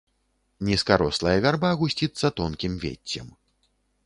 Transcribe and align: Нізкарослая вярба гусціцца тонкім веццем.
Нізкарослая 0.69 1.33
вярба 1.43 1.69
гусціцца 1.83 2.33
тонкім 2.41 2.73
веццем. 2.87 3.27